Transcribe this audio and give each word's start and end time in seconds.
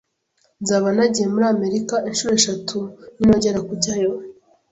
Nzaba 0.61 0.87
nagiye 0.95 1.27
muri 1.33 1.45
Amerika 1.53 1.95
inshuro 2.09 2.31
eshatu 2.39 2.77
ninongera 3.17 3.59
kujyayo. 3.69 4.11